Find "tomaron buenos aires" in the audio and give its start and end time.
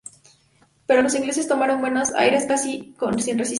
1.47-2.45